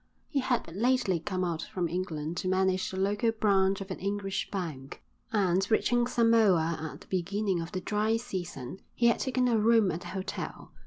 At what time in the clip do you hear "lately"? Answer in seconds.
0.75-1.19